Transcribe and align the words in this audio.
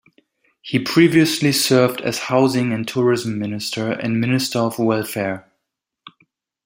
He 0.63 0.79
previously 0.79 1.51
served 1.51 2.01
as 2.01 2.17
housing 2.17 2.73
and 2.73 2.87
tourism 2.87 3.37
minister 3.37 3.91
and 3.91 4.19
minister 4.19 4.57
of 4.57 4.79
welfare. 4.79 5.51